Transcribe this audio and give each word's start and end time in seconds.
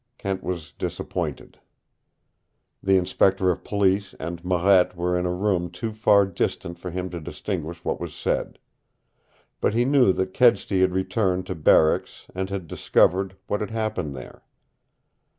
Kent 0.17 0.41
was 0.41 0.71
disappointed. 0.71 1.59
The 2.81 2.97
Inspector 2.97 3.47
of 3.47 3.63
Police 3.63 4.15
and 4.19 4.43
Marette 4.43 4.97
were 4.97 5.15
in 5.15 5.27
a 5.27 5.31
room 5.31 5.69
too 5.69 5.91
far 5.91 6.25
distant 6.25 6.79
for 6.79 6.89
him 6.89 7.11
to 7.11 7.19
distinguish 7.21 7.85
what 7.85 7.99
was 8.01 8.15
said. 8.15 8.57
But 9.59 9.75
he 9.75 9.85
knew 9.85 10.11
that 10.13 10.33
Kedsty 10.33 10.81
had 10.81 10.93
returned 10.95 11.45
to 11.45 11.53
barracks 11.53 12.25
and 12.33 12.49
had 12.49 12.65
discovered 12.67 13.35
what 13.45 13.61
had 13.61 13.69
happened 13.69 14.15
there. 14.15 14.41